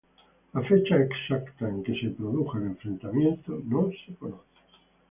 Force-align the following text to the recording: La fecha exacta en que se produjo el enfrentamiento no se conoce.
La 0.55 0.63
fecha 0.63 0.97
exacta 0.99 1.69
en 1.69 1.83
que 1.83 1.93
se 1.93 2.09
produjo 2.09 2.57
el 2.57 2.63
enfrentamiento 2.63 3.61
no 3.65 3.91
se 4.03 4.15
conoce. 4.15 4.43